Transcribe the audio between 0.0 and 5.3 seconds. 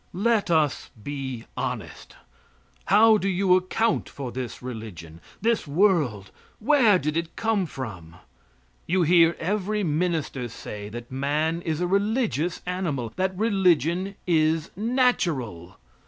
Let us be honest. How do you account for this religion?